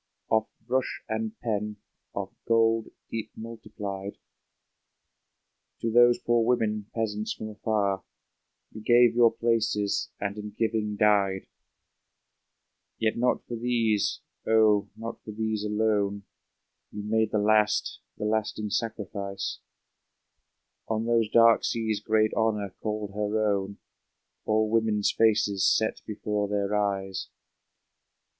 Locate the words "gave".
8.81-9.13